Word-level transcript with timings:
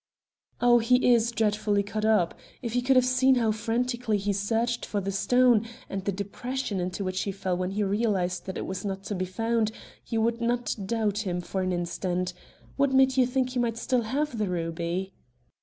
"Oh, 0.59 0.79
he 0.79 1.13
is 1.13 1.29
dreadfully 1.29 1.83
cut 1.83 2.05
up. 2.05 2.33
If 2.63 2.75
you 2.75 2.81
could 2.81 2.95
have 2.95 3.05
seen 3.05 3.35
how 3.35 3.51
frantically 3.51 4.17
he 4.17 4.33
searched 4.33 4.83
for 4.83 4.99
the 4.99 5.11
stone, 5.11 5.67
and 5.91 6.03
the 6.03 6.11
depression 6.11 6.79
into 6.79 7.03
which 7.03 7.21
he 7.21 7.31
fell 7.31 7.55
when 7.55 7.69
he 7.69 7.83
realized 7.83 8.47
that 8.47 8.57
it 8.57 8.65
was 8.65 8.83
not 8.83 9.03
to 9.03 9.13
be 9.13 9.25
found, 9.25 9.71
you 10.07 10.19
would 10.19 10.41
not 10.41 10.75
doubt 10.87 11.19
him 11.19 11.39
for 11.39 11.61
an 11.61 11.71
instant. 11.71 12.33
What 12.77 12.93
made 12.93 13.15
you 13.15 13.27
think 13.27 13.51
he 13.51 13.59
might 13.59 13.77
still 13.77 14.01
have 14.01 14.39
the 14.39 14.47
ruby?" 14.49 15.13